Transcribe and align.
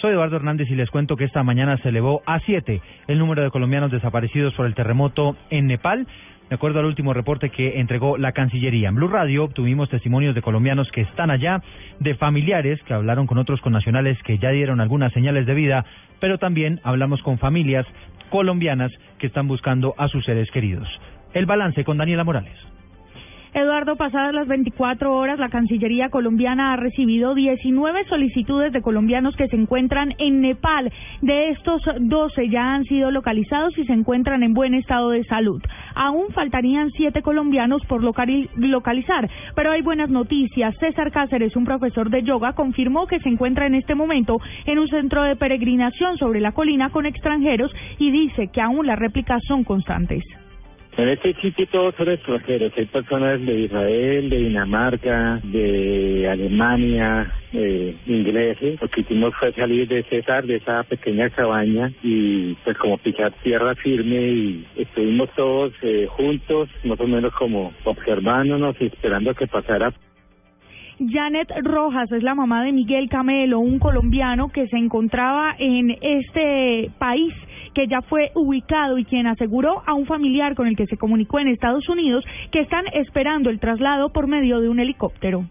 Soy 0.00 0.12
Eduardo 0.12 0.36
Hernández 0.36 0.70
y 0.70 0.76
les 0.76 0.90
cuento 0.90 1.14
que 1.14 1.24
esta 1.24 1.42
mañana 1.42 1.76
se 1.76 1.90
elevó 1.90 2.22
a 2.24 2.40
siete 2.40 2.80
el 3.06 3.18
número 3.18 3.42
de 3.42 3.50
colombianos 3.50 3.90
desaparecidos 3.90 4.54
por 4.54 4.64
el 4.64 4.74
terremoto 4.74 5.36
en 5.50 5.66
Nepal. 5.66 6.06
De 6.48 6.54
acuerdo 6.54 6.80
al 6.80 6.86
último 6.86 7.12
reporte 7.12 7.50
que 7.50 7.78
entregó 7.80 8.16
la 8.16 8.32
Cancillería 8.32 8.88
en 8.88 8.94
Blue 8.94 9.08
Radio, 9.08 9.44
obtuvimos 9.44 9.90
testimonios 9.90 10.34
de 10.34 10.40
colombianos 10.40 10.90
que 10.90 11.02
están 11.02 11.30
allá, 11.30 11.62
de 11.98 12.14
familiares 12.14 12.82
que 12.84 12.94
hablaron 12.94 13.26
con 13.26 13.36
otros 13.36 13.60
connacionales 13.60 14.16
que 14.22 14.38
ya 14.38 14.48
dieron 14.48 14.80
algunas 14.80 15.12
señales 15.12 15.44
de 15.44 15.52
vida, 15.52 15.84
pero 16.18 16.38
también 16.38 16.80
hablamos 16.82 17.20
con 17.22 17.38
familias 17.38 17.84
colombianas 18.30 18.90
que 19.18 19.26
están 19.26 19.48
buscando 19.48 19.94
a 19.98 20.08
sus 20.08 20.24
seres 20.24 20.50
queridos. 20.50 20.88
El 21.34 21.44
balance 21.44 21.84
con 21.84 21.98
Daniela 21.98 22.24
Morales. 22.24 22.69
Eduardo, 23.52 23.96
pasadas 23.96 24.32
las 24.32 24.46
24 24.46 25.12
horas, 25.12 25.40
la 25.40 25.48
Cancillería 25.48 26.08
colombiana 26.08 26.72
ha 26.72 26.76
recibido 26.76 27.34
19 27.34 28.04
solicitudes 28.04 28.72
de 28.72 28.80
colombianos 28.80 29.34
que 29.34 29.48
se 29.48 29.56
encuentran 29.56 30.14
en 30.18 30.40
Nepal. 30.40 30.92
De 31.20 31.48
estos, 31.50 31.82
12 31.98 32.48
ya 32.48 32.74
han 32.74 32.84
sido 32.84 33.10
localizados 33.10 33.76
y 33.76 33.84
se 33.86 33.92
encuentran 33.92 34.44
en 34.44 34.54
buen 34.54 34.74
estado 34.74 35.10
de 35.10 35.24
salud. 35.24 35.60
Aún 35.96 36.28
faltarían 36.32 36.90
7 36.92 37.22
colombianos 37.22 37.84
por 37.86 38.04
localizar, 38.04 39.28
pero 39.56 39.72
hay 39.72 39.82
buenas 39.82 40.10
noticias. 40.10 40.76
César 40.78 41.10
Cáceres, 41.10 41.56
un 41.56 41.64
profesor 41.64 42.08
de 42.08 42.22
yoga, 42.22 42.52
confirmó 42.52 43.08
que 43.08 43.18
se 43.18 43.28
encuentra 43.28 43.66
en 43.66 43.74
este 43.74 43.96
momento 43.96 44.38
en 44.64 44.78
un 44.78 44.86
centro 44.86 45.24
de 45.24 45.34
peregrinación 45.34 46.18
sobre 46.18 46.40
la 46.40 46.52
colina 46.52 46.90
con 46.90 47.04
extranjeros 47.04 47.72
y 47.98 48.12
dice 48.12 48.48
que 48.52 48.60
aún 48.60 48.86
las 48.86 48.98
réplicas 48.98 49.42
son 49.48 49.64
constantes. 49.64 50.22
En 50.96 51.08
este 51.08 51.34
sitio 51.34 51.66
todos 51.68 51.94
son 51.94 52.10
extranjeros, 52.10 52.72
hay 52.76 52.84
personas 52.86 53.40
de 53.46 53.60
Israel, 53.60 54.28
de 54.28 54.36
Dinamarca, 54.36 55.40
de 55.44 56.28
Alemania, 56.28 57.32
de 57.52 57.94
ingleses. 58.06 58.80
Lo 58.82 58.88
que 58.88 59.02
hicimos 59.02 59.32
fue 59.38 59.52
salir 59.52 59.86
de 59.88 60.02
César, 60.04 60.44
de 60.46 60.56
esa 60.56 60.82
pequeña 60.82 61.30
cabaña 61.30 61.92
y 62.02 62.54
pues 62.64 62.76
como 62.78 62.98
pisar 62.98 63.32
tierra 63.42 63.74
firme 63.76 64.16
y 64.16 64.66
estuvimos 64.76 65.30
todos 65.36 65.72
eh, 65.82 66.06
juntos, 66.10 66.68
más 66.84 66.98
o 67.00 67.06
menos 67.06 67.32
como 67.34 67.72
observándonos 67.84 68.76
y 68.80 68.86
esperando 68.86 69.32
que 69.34 69.46
pasara. 69.46 69.92
Janet 71.08 71.50
Rojas 71.62 72.12
es 72.12 72.22
la 72.22 72.34
mamá 72.34 72.62
de 72.62 72.72
Miguel 72.72 73.08
Camelo, 73.08 73.60
un 73.60 73.78
colombiano 73.78 74.48
que 74.48 74.66
se 74.66 74.76
encontraba 74.76 75.54
en 75.58 75.96
este 76.02 76.90
país 76.98 77.32
que 77.74 77.86
ya 77.86 78.02
fue 78.02 78.30
ubicado 78.34 78.98
y 78.98 79.04
quien 79.04 79.26
aseguró 79.26 79.82
a 79.86 79.94
un 79.94 80.06
familiar 80.06 80.54
con 80.54 80.66
el 80.66 80.76
que 80.76 80.86
se 80.86 80.96
comunicó 80.96 81.38
en 81.38 81.48
Estados 81.48 81.88
Unidos 81.88 82.24
que 82.50 82.60
están 82.60 82.84
esperando 82.92 83.50
el 83.50 83.60
traslado 83.60 84.10
por 84.10 84.26
medio 84.26 84.60
de 84.60 84.68
un 84.68 84.80
helicóptero 84.80 85.44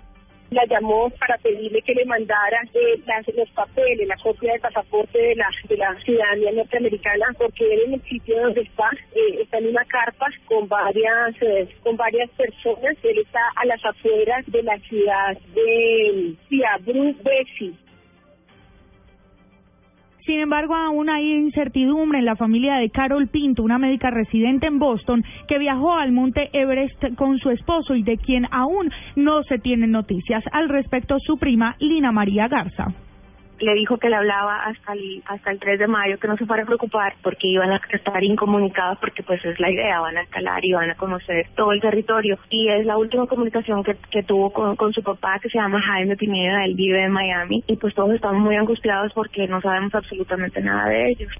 la 0.52 0.66
llamó 0.66 1.10
para 1.12 1.38
pedirle 1.38 1.82
que 1.82 1.94
le 1.94 2.06
mandara 2.06 2.62
eh, 2.74 3.02
los 3.36 3.50
papeles, 3.52 4.08
la 4.08 4.18
copia 4.18 4.54
del 4.54 4.62
pasaporte 4.62 5.18
de 5.18 5.36
la, 5.36 5.50
de 5.68 5.78
la 5.78 5.96
ciudadanía 6.04 6.52
norteamericana, 6.52 7.28
porque 7.38 7.64
él 7.72 7.82
en 7.86 7.94
el 7.96 8.02
sitio 8.04 8.42
donde 8.42 8.62
está, 8.62 8.90
eh, 9.14 9.42
está 9.42 9.60
en 9.60 9.68
una 9.68 9.86
carpa 9.86 10.28
con 10.46 10.68
varias, 10.68 11.36
eh, 11.42 11.68
con 11.84 11.96
varias 11.98 12.30
personas. 12.32 12.98
Él 13.04 13.20
está 13.20 13.42
a 13.56 13.66
las 13.66 13.84
afueras 13.86 14.46
de 14.48 14.64
la 14.64 14.78
ciudad 14.80 15.38
de 15.54 16.34
Ciabru 16.48 17.16
Bessi. 17.24 17.76
Sin 20.30 20.42
embargo, 20.42 20.76
aún 20.76 21.10
hay 21.10 21.34
incertidumbre 21.34 22.20
en 22.20 22.26
la 22.26 22.36
familia 22.36 22.76
de 22.76 22.92
Carol 22.92 23.30
Pinto, 23.30 23.64
una 23.64 23.80
médica 23.80 24.12
residente 24.12 24.68
en 24.68 24.78
Boston 24.78 25.24
que 25.48 25.58
viajó 25.58 25.96
al 25.96 26.12
monte 26.12 26.52
Everest 26.54 27.16
con 27.16 27.40
su 27.40 27.50
esposo 27.50 27.96
y 27.96 28.04
de 28.04 28.18
quien 28.18 28.46
aún 28.52 28.92
no 29.16 29.42
se 29.42 29.58
tienen 29.58 29.90
noticias. 29.90 30.44
Al 30.52 30.70
respecto, 30.70 31.18
su 31.18 31.40
prima 31.40 31.76
Lina 31.80 32.12
María 32.12 32.48
Garza 32.48 32.94
le 33.60 33.74
dijo 33.74 33.98
que 33.98 34.10
le 34.10 34.16
hablaba 34.16 34.64
hasta 34.64 34.94
el, 34.94 35.24
hasta 35.26 35.52
el 35.52 35.60
3 35.60 35.80
de 35.80 35.88
mayo, 35.88 36.20
que 36.20 36.28
no 36.28 36.38
se 36.38 36.46
fuera 36.46 36.64
a 36.64 36.66
preocupar 36.66 37.14
porque 37.22 37.48
iban 37.48 37.72
a 37.72 37.82
estar 37.92 38.24
incomunicados 38.24 38.98
porque 39.00 39.24
pues 39.24 39.44
es 39.46 39.60
la 39.60 39.72
idea, 39.72 40.00
van 40.00 40.18
a 40.18 40.22
escalar 40.22 40.64
y 40.64 40.74
van 40.74 40.92
a 40.92 40.96
conocer 40.96 41.48
todo 41.56 41.72
el 41.72 41.82
territorio. 41.82 42.38
Y 42.50 42.70
es 42.70 42.86
la 42.86 42.98
última 42.98 43.28
comunicación 43.28 43.84
que, 43.84 43.96
que 44.12 44.24
tuvo 44.24 44.52
con, 44.52 44.76
con 44.76 44.94
su 44.94 45.04
papá 45.04 45.40
que 45.40 45.50
se 45.50 45.58
llama 45.58 45.82
Jaime 45.82 46.16
Pineda, 46.16 46.66
él 46.66 46.76
vive 46.76 47.04
en 47.04 47.12
Miami 47.12 47.64
y 47.68 47.76
pues 47.78 47.94
todos 47.94 48.14
estamos 48.14 48.42
muy 48.42 48.56
angustiados 48.56 49.12
porque 49.14 49.48
no 49.48 49.62
sabemos 49.62 49.94
absolutamente 49.94 50.62
nada 50.62 50.90
de 50.90 51.10
ellos. 51.10 51.32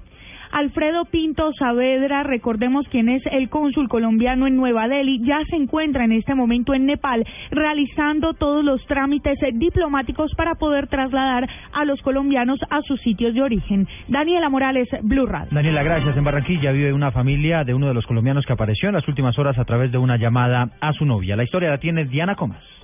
Alfredo 0.52 1.04
Pinto 1.04 1.52
Saavedra, 1.58 2.22
recordemos 2.22 2.86
quién 2.90 3.08
es 3.08 3.22
el 3.30 3.48
cónsul 3.48 3.88
colombiano 3.88 4.46
en 4.46 4.56
Nueva 4.56 4.88
Delhi, 4.88 5.20
ya 5.24 5.38
se 5.48 5.56
encuentra 5.56 6.04
en 6.04 6.12
este 6.12 6.34
momento 6.34 6.74
en 6.74 6.86
Nepal 6.86 7.24
realizando 7.50 8.34
todos 8.34 8.64
los 8.64 8.84
trámites 8.86 9.38
diplomáticos 9.54 10.32
para 10.36 10.56
poder 10.56 10.88
trasladar 10.88 11.48
a 11.72 11.84
los 11.84 12.00
colombianos 12.02 12.58
a 12.70 12.82
sus 12.82 13.00
sitios 13.00 13.34
de 13.34 13.42
origen. 13.42 13.86
Daniela 14.08 14.48
Morales, 14.48 14.88
Blue 15.02 15.26
Radio. 15.26 15.48
Daniela, 15.52 15.82
gracias. 15.82 16.16
En 16.16 16.24
Barranquilla 16.24 16.72
vive 16.72 16.92
una 16.92 17.12
familia 17.12 17.64
de 17.64 17.74
uno 17.74 17.88
de 17.88 17.94
los 17.94 18.06
colombianos 18.06 18.44
que 18.44 18.52
apareció 18.52 18.88
en 18.88 18.96
las 18.96 19.06
últimas 19.06 19.38
horas 19.38 19.58
a 19.58 19.64
través 19.64 19.92
de 19.92 19.98
una 19.98 20.16
llamada 20.16 20.70
a 20.80 20.92
su 20.92 21.04
novia. 21.04 21.36
La 21.36 21.44
historia 21.44 21.70
la 21.70 21.78
tiene 21.78 22.04
Diana 22.06 22.34
Comas. 22.34 22.79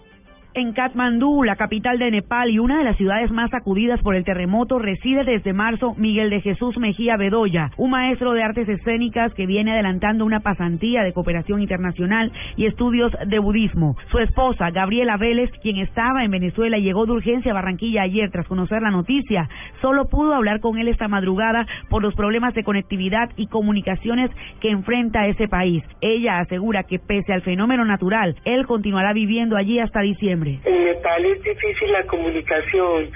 En 0.58 0.72
Katmandú, 0.72 1.44
la 1.44 1.56
capital 1.56 1.98
de 1.98 2.10
Nepal 2.10 2.48
y 2.48 2.58
una 2.58 2.78
de 2.78 2.84
las 2.84 2.96
ciudades 2.96 3.30
más 3.30 3.50
sacudidas 3.50 4.00
por 4.00 4.16
el 4.16 4.24
terremoto, 4.24 4.78
reside 4.78 5.22
desde 5.22 5.52
marzo 5.52 5.94
Miguel 5.98 6.30
de 6.30 6.40
Jesús 6.40 6.78
Mejía 6.78 7.18
Bedoya, 7.18 7.72
un 7.76 7.90
maestro 7.90 8.32
de 8.32 8.42
artes 8.42 8.66
escénicas 8.66 9.34
que 9.34 9.44
viene 9.44 9.72
adelantando 9.72 10.24
una 10.24 10.40
pasantía 10.40 11.02
de 11.02 11.12
cooperación 11.12 11.60
internacional 11.60 12.32
y 12.56 12.64
estudios 12.64 13.12
de 13.26 13.38
budismo. 13.38 13.98
Su 14.10 14.18
esposa, 14.18 14.70
Gabriela 14.70 15.18
Vélez, 15.18 15.50
quien 15.60 15.76
estaba 15.76 16.24
en 16.24 16.30
Venezuela 16.30 16.78
y 16.78 16.84
llegó 16.84 17.04
de 17.04 17.12
urgencia 17.12 17.50
a 17.50 17.54
Barranquilla 17.54 18.00
ayer 18.00 18.30
tras 18.30 18.48
conocer 18.48 18.80
la 18.80 18.90
noticia, 18.90 19.50
solo 19.82 20.08
pudo 20.08 20.32
hablar 20.32 20.60
con 20.60 20.78
él 20.78 20.88
esta 20.88 21.06
madrugada 21.06 21.66
por 21.90 22.00
los 22.00 22.14
problemas 22.14 22.54
de 22.54 22.64
conectividad 22.64 23.28
y 23.36 23.48
comunicaciones 23.48 24.30
que 24.62 24.70
enfrenta 24.70 25.26
ese 25.26 25.48
país. 25.48 25.84
Ella 26.00 26.38
asegura 26.38 26.84
que 26.84 26.98
pese 26.98 27.34
al 27.34 27.42
fenómeno 27.42 27.84
natural, 27.84 28.36
él 28.46 28.64
continuará 28.64 29.12
viviendo 29.12 29.58
allí 29.58 29.80
hasta 29.80 30.00
diciembre. 30.00 30.45
En 30.46 30.84
Nepal 30.84 31.24
es 31.26 31.42
difícil 31.42 31.90
la 31.90 32.04
comunicación, 32.04 33.10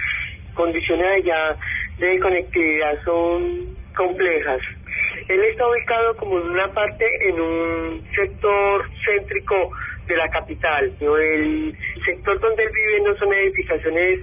condiciones 0.54 1.06
allá 1.22 1.56
de 1.98 2.18
conectividad 2.18 2.98
son 3.04 3.76
complejas. 3.94 4.60
Él 5.28 5.40
está 5.44 5.68
ubicado 5.68 6.16
como 6.16 6.40
en 6.40 6.48
una 6.48 6.72
parte 6.72 7.04
en 7.28 7.40
un 7.40 8.02
sector 8.16 8.90
céntrico 9.04 9.70
de 10.08 10.16
la 10.16 10.28
capital. 10.28 10.92
El 11.00 11.76
sector 12.04 12.40
donde 12.40 12.64
él 12.64 12.70
vive 12.74 13.08
no 13.08 13.16
son 13.16 13.32
edificaciones 13.32 14.20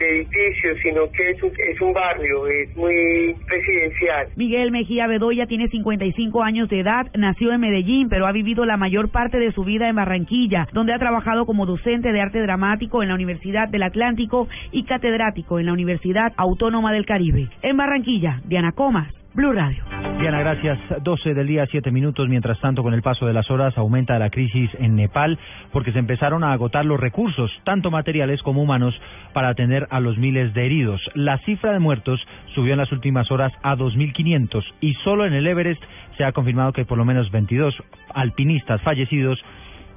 de 0.00 0.16
edificios, 0.16 0.78
sino 0.82 1.10
que 1.12 1.30
es 1.30 1.42
un, 1.42 1.50
es 1.50 1.80
un 1.80 1.92
barrio, 1.92 2.46
es 2.46 2.74
muy 2.76 3.36
residencial. 3.46 4.28
Miguel 4.36 4.70
Mejía 4.70 5.06
Bedoya 5.06 5.46
tiene 5.46 5.68
55 5.68 6.42
años 6.42 6.68
de 6.68 6.80
edad, 6.80 7.06
nació 7.14 7.52
en 7.52 7.60
Medellín, 7.60 8.08
pero 8.08 8.26
ha 8.26 8.32
vivido 8.32 8.64
la 8.64 8.76
mayor 8.76 9.10
parte 9.10 9.38
de 9.38 9.52
su 9.52 9.64
vida 9.64 9.88
en 9.88 9.96
Barranquilla, 9.96 10.66
donde 10.72 10.94
ha 10.94 10.98
trabajado 10.98 11.44
como 11.44 11.66
docente 11.66 12.12
de 12.12 12.20
arte 12.20 12.40
dramático 12.40 13.02
en 13.02 13.08
la 13.10 13.14
Universidad 13.14 13.68
del 13.68 13.82
Atlántico 13.82 14.48
y 14.72 14.84
catedrático 14.84 15.60
en 15.60 15.66
la 15.66 15.72
Universidad 15.72 16.32
Autónoma 16.36 16.92
del 16.92 17.06
Caribe. 17.06 17.48
En 17.62 17.76
Barranquilla, 17.76 18.40
Diana 18.46 18.72
Comas, 18.72 19.19
Blue 19.32 19.52
Radio. 19.52 19.84
Diana, 20.18 20.40
gracias. 20.40 20.78
12 21.02 21.34
del 21.34 21.46
día, 21.46 21.64
7 21.70 21.92
minutos. 21.92 22.28
Mientras 22.28 22.58
tanto, 22.60 22.82
con 22.82 22.94
el 22.94 23.02
paso 23.02 23.26
de 23.26 23.32
las 23.32 23.48
horas, 23.48 23.78
aumenta 23.78 24.18
la 24.18 24.28
crisis 24.28 24.70
en 24.78 24.96
Nepal 24.96 25.38
porque 25.72 25.92
se 25.92 26.00
empezaron 26.00 26.42
a 26.42 26.52
agotar 26.52 26.84
los 26.84 26.98
recursos, 26.98 27.50
tanto 27.64 27.92
materiales 27.92 28.42
como 28.42 28.62
humanos, 28.62 29.00
para 29.32 29.48
atender 29.48 29.86
a 29.90 30.00
los 30.00 30.18
miles 30.18 30.52
de 30.52 30.66
heridos. 30.66 31.00
La 31.14 31.38
cifra 31.38 31.72
de 31.72 31.78
muertos 31.78 32.20
subió 32.54 32.72
en 32.72 32.80
las 32.80 32.90
últimas 32.90 33.30
horas 33.30 33.52
a 33.62 33.76
2.500 33.76 34.64
y 34.80 34.94
solo 35.04 35.24
en 35.24 35.32
el 35.32 35.46
Everest 35.46 35.82
se 36.16 36.24
ha 36.24 36.32
confirmado 36.32 36.72
que 36.72 36.80
hay 36.80 36.86
por 36.86 36.98
lo 36.98 37.04
menos 37.04 37.30
22 37.30 37.74
alpinistas 38.12 38.82
fallecidos 38.82 39.38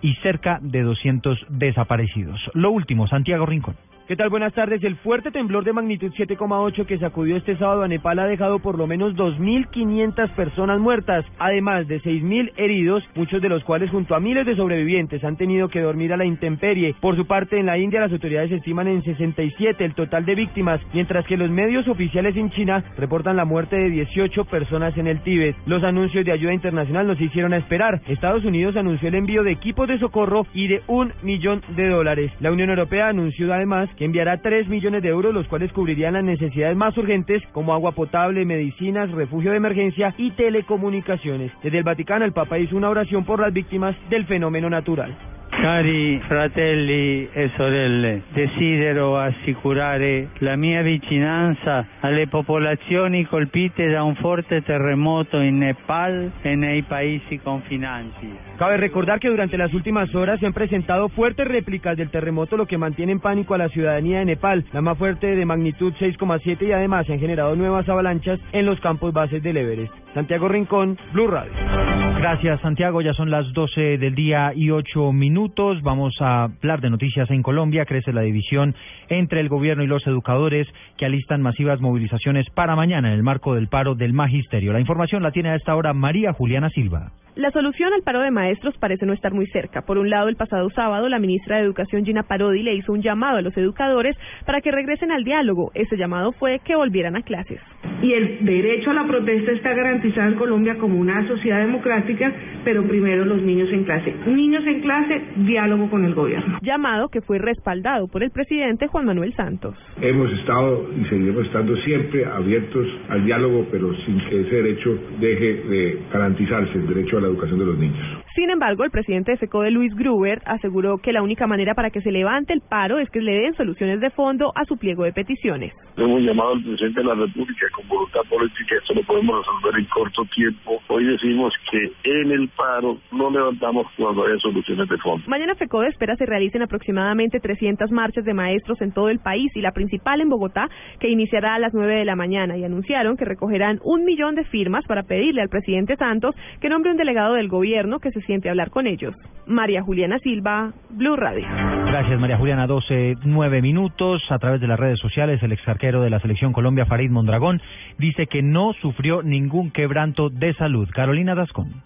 y 0.01 0.13
cerca 0.15 0.59
de 0.61 0.83
200 0.83 1.47
desaparecidos. 1.49 2.39
Lo 2.53 2.69
último, 2.69 3.07
Santiago 3.07 3.47
Rincón. 3.47 3.75
¿Qué 4.05 4.17
tal? 4.17 4.29
Buenas 4.29 4.51
tardes. 4.51 4.83
El 4.83 4.97
fuerte 4.97 5.31
temblor 5.31 5.63
de 5.63 5.71
magnitud 5.71 6.11
7,8 6.11 6.85
que 6.85 6.97
sacudió 6.97 7.37
este 7.37 7.55
sábado 7.55 7.83
a 7.83 7.87
Nepal 7.87 8.19
ha 8.19 8.25
dejado 8.25 8.59
por 8.59 8.77
lo 8.77 8.85
menos 8.85 9.15
2.500 9.15 10.29
personas 10.31 10.77
muertas, 10.81 11.23
además 11.39 11.87
de 11.87 12.01
6.000 12.01 12.51
heridos, 12.57 13.01
muchos 13.15 13.41
de 13.41 13.47
los 13.47 13.63
cuales 13.63 13.89
junto 13.91 14.13
a 14.13 14.19
miles 14.19 14.45
de 14.45 14.57
sobrevivientes 14.57 15.23
han 15.23 15.37
tenido 15.37 15.69
que 15.69 15.79
dormir 15.79 16.11
a 16.11 16.17
la 16.17 16.25
intemperie. 16.25 16.95
Por 16.99 17.15
su 17.15 17.25
parte, 17.25 17.57
en 17.57 17.65
la 17.65 17.77
India 17.77 18.01
las 18.01 18.11
autoridades 18.11 18.51
estiman 18.51 18.89
en 18.89 19.03
67 19.03 19.85
el 19.85 19.95
total 19.95 20.25
de 20.25 20.35
víctimas, 20.35 20.81
mientras 20.91 21.25
que 21.25 21.37
los 21.37 21.49
medios 21.49 21.87
oficiales 21.87 22.35
en 22.35 22.49
China 22.51 22.83
reportan 22.97 23.37
la 23.37 23.45
muerte 23.45 23.77
de 23.77 23.89
18 23.89 24.43
personas 24.45 24.97
en 24.97 25.07
el 25.07 25.21
Tíbet. 25.21 25.55
Los 25.65 25.81
anuncios 25.81 26.25
de 26.25 26.33
ayuda 26.33 26.53
internacional 26.53 27.07
nos 27.07 27.21
hicieron 27.21 27.53
a 27.53 27.57
esperar. 27.57 28.01
Estados 28.07 28.43
Unidos 28.43 28.75
anunció 28.75 29.07
el 29.07 29.15
envío 29.15 29.43
de 29.43 29.51
equipos 29.51 29.87
de 29.87 29.97
socorro 29.97 30.45
y 30.53 30.67
de 30.67 30.81
un 30.87 31.13
millón 31.21 31.61
de 31.77 31.87
dólares. 31.87 32.33
La 32.41 32.51
Unión 32.51 32.69
Europea 32.69 33.07
anunció 33.07 33.53
además 33.53 33.89
que 33.97 34.05
enviará 34.05 34.41
3 34.41 34.67
millones 34.67 35.03
de 35.03 35.09
euros, 35.09 35.33
los 35.33 35.47
cuales 35.47 35.71
cubrirían 35.71 36.13
las 36.13 36.23
necesidades 36.23 36.75
más 36.75 36.97
urgentes 36.97 37.43
como 37.51 37.73
agua 37.73 37.93
potable, 37.93 38.45
medicinas, 38.45 39.11
refugio 39.11 39.51
de 39.51 39.57
emergencia 39.57 40.13
y 40.17 40.31
telecomunicaciones. 40.31 41.51
Desde 41.63 41.79
el 41.79 41.83
Vaticano, 41.83 42.25
el 42.25 42.33
Papa 42.33 42.59
hizo 42.59 42.75
una 42.75 42.89
oración 42.89 43.25
por 43.25 43.39
las 43.39 43.53
víctimas 43.53 43.95
del 44.09 44.25
fenómeno 44.25 44.69
natural. 44.69 45.32
Cari 45.63 46.21
fratelli 46.27 47.29
e 47.31 47.49
sorelle, 47.55 48.23
desidero 48.33 49.17
assicurare 49.17 50.27
la 50.39 50.57
mia 50.57 50.81
vicinanza 50.81 51.87
alle 52.01 52.27
popolazioni 52.27 53.25
colpite 53.25 53.87
da 53.87 54.03
un 54.03 54.13
forte 54.15 54.61
terremoto 54.61 55.39
in 55.39 55.59
Nepal 55.59 56.33
e 56.41 56.55
nei 56.55 56.81
paesi 56.81 57.39
confinanti. 57.39 58.29
Cabe 58.57 58.75
recordar 58.75 59.19
que 59.19 59.29
durante 59.29 59.55
las 59.55 59.71
últimas 59.71 60.13
horas 60.13 60.41
se 60.41 60.47
han 60.47 60.51
presentado 60.51 61.07
fuertes 61.07 61.47
réplicas 61.47 61.95
del 61.95 62.09
terremoto, 62.09 62.57
lo 62.57 62.65
que 62.65 62.77
mantiene 62.77 63.13
en 63.13 63.21
pánico 63.21 63.53
a 63.53 63.59
la 63.59 63.69
ciudadanía 63.69 64.19
de 64.19 64.25
Nepal, 64.25 64.65
la 64.73 64.81
más 64.81 64.97
fuerte 64.97 65.33
de 65.33 65.45
magnitud 65.45 65.93
6,7 65.93 66.67
y 66.67 66.73
además 66.73 67.05
se 67.05 67.13
han 67.13 67.19
generado 67.19 67.55
nuevas 67.55 67.87
avalanchas 67.87 68.37
en 68.51 68.65
los 68.65 68.81
campos 68.81 69.13
bases 69.13 69.41
del 69.41 69.55
Everest. 69.55 69.93
Santiago 70.13 70.49
Rincón, 70.49 70.97
Blue 71.13 71.27
Radio. 71.27 72.02
Gracias, 72.23 72.61
Santiago. 72.61 73.01
Ya 73.01 73.13
son 73.13 73.29
las 73.29 73.51
12 73.51 73.97
del 73.97 74.15
día 74.15 74.53
y 74.55 74.69
8 74.69 75.11
minutos. 75.11 75.81
Vamos 75.81 76.15
a 76.21 76.45
hablar 76.45 76.79
de 76.79 76.89
noticias 76.89 77.29
en 77.29 77.43
Colombia. 77.43 77.83
Crece 77.83 78.13
la 78.13 78.21
división 78.21 78.75
entre 79.09 79.41
el 79.41 79.49
gobierno 79.49 79.83
y 79.83 79.87
los 79.87 80.07
educadores 80.07 80.65
que 80.95 81.05
alistan 81.05 81.41
masivas 81.41 81.81
movilizaciones 81.81 82.49
para 82.51 82.77
mañana 82.77 83.09
en 83.09 83.15
el 83.15 83.23
marco 83.23 83.55
del 83.55 83.67
paro 83.67 83.95
del 83.95 84.13
magisterio. 84.13 84.71
La 84.71 84.79
información 84.79 85.21
la 85.21 85.31
tiene 85.31 85.49
a 85.49 85.55
esta 85.55 85.75
hora 85.75 85.91
María 85.91 86.31
Juliana 86.31 86.69
Silva. 86.69 87.11
La 87.35 87.49
solución 87.49 87.91
al 87.93 88.03
paro 88.03 88.21
de 88.21 88.29
maestros 88.29 88.77
parece 88.77 89.07
no 89.07 89.13
estar 89.13 89.33
muy 89.33 89.47
cerca. 89.47 89.81
Por 89.81 89.97
un 89.97 90.07
lado, 90.07 90.29
el 90.29 90.35
pasado 90.35 90.69
sábado, 90.69 91.09
la 91.09 91.17
ministra 91.17 91.57
de 91.57 91.63
Educación, 91.63 92.05
Gina 92.05 92.21
Parodi, 92.21 92.61
le 92.61 92.75
hizo 92.75 92.93
un 92.93 93.01
llamado 93.01 93.37
a 93.37 93.41
los 93.41 93.57
educadores 93.57 94.15
para 94.45 94.61
que 94.61 94.69
regresen 94.69 95.11
al 95.11 95.23
diálogo. 95.23 95.71
Ese 95.73 95.97
llamado 95.97 96.31
fue 96.33 96.59
que 96.63 96.75
volvieran 96.75 97.15
a 97.15 97.23
clases. 97.23 97.59
Y 98.03 98.13
el 98.13 98.45
derecho 98.45 98.91
a 98.91 98.93
la 98.93 99.07
protesta 99.07 99.51
está 99.51 99.73
garantizado 99.73 100.29
en 100.29 100.35
Colombia 100.35 100.77
como 100.77 100.99
una 100.99 101.27
sociedad 101.27 101.59
democrática, 101.59 102.31
pero 102.63 102.83
primero 102.83 103.25
los 103.25 103.41
niños 103.41 103.69
en 103.71 103.83
clase. 103.83 104.13
Niños 104.27 104.63
en 104.67 104.81
clase, 104.81 105.21
diálogo 105.37 105.89
con 105.89 106.05
el 106.05 106.13
gobierno. 106.13 106.59
Llamado 106.61 107.09
que 107.09 107.21
fue 107.21 107.39
respaldado 107.39 108.09
por 108.09 108.21
el 108.21 108.29
presidente 108.29 108.85
Juan 108.85 109.05
Manuel 109.05 109.33
Santos. 109.33 109.75
Hemos 109.99 110.31
estado 110.33 110.87
y 111.01 111.05
seguiremos 111.05 111.47
estando 111.47 111.75
siempre 111.77 112.25
abiertos 112.25 112.87
al 113.09 113.25
diálogo, 113.25 113.65
pero 113.71 113.91
sin 114.05 114.19
que 114.29 114.41
ese 114.41 114.55
derecho 114.55 114.99
deje 115.19 115.53
de 115.67 115.99
garantizarse, 116.11 116.77
el 116.77 116.87
derecho 116.87 117.17
a 117.17 117.22
la 117.23 117.29
educación 117.29 117.59
de 117.59 117.65
los 117.65 117.77
niños. 117.77 118.22
Sin 118.35 118.49
embargo, 118.49 118.83
el 118.83 118.89
presidente 118.89 119.31
de 119.31 119.37
FECODE, 119.37 119.69
Luis 119.69 119.93
Gruber, 119.93 120.41
aseguró 120.45 120.97
que 120.97 121.13
la 121.13 121.21
única 121.21 121.45
manera 121.45 121.75
para 121.75 121.91
que 121.91 122.01
se 122.01 122.11
levante 122.11 122.51
el 122.51 122.61
paro 122.61 122.97
es 122.97 123.07
que 123.11 123.21
le 123.21 123.31
den 123.31 123.53
soluciones 123.53 123.99
de 123.99 124.09
fondo 124.09 124.51
a 124.55 124.65
su 124.65 124.75
pliego 124.75 125.03
de 125.03 125.13
peticiones. 125.13 125.71
Hemos 125.97 126.21
llamado 126.23 126.53
al 126.53 126.63
presidente 126.63 127.01
de 127.01 127.05
la 127.05 127.13
República 127.13 127.67
con 127.75 127.87
voluntad 127.87 128.21
política, 128.27 128.75
esto 128.81 128.95
lo 128.95 129.03
podemos 129.03 129.37
resolver 129.37 129.79
en 129.79 129.85
corto 129.85 130.25
tiempo. 130.35 130.81
Hoy 130.87 131.05
decimos 131.05 131.53
que 131.69 131.91
en 132.05 132.31
el 132.31 132.49
paro 132.49 132.97
no 133.11 133.29
levantamos 133.29 133.85
cuando 133.95 134.25
haya 134.25 134.39
soluciones 134.39 134.89
de 134.89 134.97
fondo. 134.97 135.23
Mañana 135.27 135.53
FECODE 135.53 135.89
espera 135.89 136.15
se 136.15 136.25
realicen 136.25 136.63
aproximadamente 136.63 137.39
300 137.39 137.91
marchas 137.91 138.25
de 138.25 138.33
maestros 138.33 138.81
en 138.81 138.93
todo 138.93 139.09
el 139.09 139.19
país 139.19 139.51
y 139.55 139.61
la 139.61 139.73
principal 139.73 140.21
en 140.21 140.29
Bogotá, 140.29 140.69
que 140.99 141.09
iniciará 141.09 141.53
a 141.53 141.59
las 141.59 141.75
9 141.75 141.97
de 141.97 142.05
la 142.05 142.15
mañana 142.15 142.57
y 142.57 142.63
anunciaron 142.63 143.15
que 143.15 143.25
recogerán 143.25 143.79
un 143.83 144.05
millón 144.05 144.33
de 144.33 144.45
firmas 144.45 144.85
para 144.87 145.03
pedirle 145.03 145.43
al 145.43 145.49
presidente 145.49 145.97
Santos 145.97 146.35
que 146.59 146.69
nombre 146.69 146.89
un 146.89 146.97
delegado 146.97 147.35
del 147.35 147.47
gobierno 147.47 147.99
que 147.99 148.09
se 148.09 148.22
siente 148.25 148.49
hablar 148.49 148.69
con 148.69 148.87
ellos. 148.87 149.15
María 149.45 149.81
Juliana 149.81 150.19
Silva, 150.19 150.71
Blue 150.89 151.15
Radio. 151.15 151.45
Gracias, 151.85 152.19
María 152.19 152.37
Juliana. 152.37 152.65
12, 152.65 153.15
9 153.23 153.61
minutos. 153.61 154.21
A 154.29 154.39
través 154.39 154.61
de 154.61 154.67
las 154.67 154.79
redes 154.79 154.99
sociales, 154.99 155.41
el 155.43 155.51
ex 155.51 155.67
arquero 155.67 156.01
de 156.01 156.09
la 156.09 156.19
Selección 156.19 156.53
Colombia, 156.53 156.85
Farid 156.85 157.11
Mondragón, 157.11 157.61
dice 157.97 158.27
que 158.27 158.41
no 158.41 158.73
sufrió 158.81 159.21
ningún 159.21 159.71
quebranto 159.71 160.29
de 160.29 160.53
salud. 160.53 160.89
Carolina 160.93 161.35
Dascón. 161.35 161.83